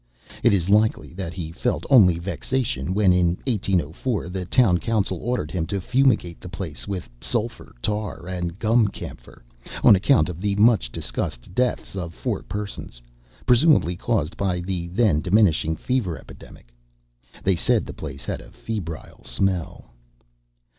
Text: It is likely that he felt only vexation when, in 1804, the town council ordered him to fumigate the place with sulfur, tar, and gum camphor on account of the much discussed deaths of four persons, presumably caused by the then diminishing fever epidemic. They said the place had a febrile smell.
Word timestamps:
It 0.41 0.51
is 0.51 0.67
likely 0.67 1.13
that 1.13 1.31
he 1.35 1.51
felt 1.51 1.83
only 1.91 2.17
vexation 2.17 2.95
when, 2.95 3.13
in 3.13 3.37
1804, 3.45 4.29
the 4.29 4.45
town 4.45 4.79
council 4.79 5.19
ordered 5.21 5.51
him 5.51 5.67
to 5.67 5.79
fumigate 5.79 6.41
the 6.41 6.49
place 6.49 6.87
with 6.87 7.07
sulfur, 7.21 7.75
tar, 7.83 8.27
and 8.27 8.57
gum 8.57 8.87
camphor 8.87 9.43
on 9.83 9.95
account 9.95 10.27
of 10.27 10.41
the 10.41 10.55
much 10.55 10.91
discussed 10.91 11.53
deaths 11.53 11.95
of 11.95 12.15
four 12.15 12.41
persons, 12.41 12.99
presumably 13.45 13.95
caused 13.95 14.35
by 14.37 14.61
the 14.61 14.87
then 14.87 15.21
diminishing 15.21 15.75
fever 15.75 16.17
epidemic. 16.17 16.73
They 17.43 17.55
said 17.55 17.85
the 17.85 17.93
place 17.93 18.25
had 18.25 18.41
a 18.41 18.49
febrile 18.49 19.23
smell. 19.23 19.93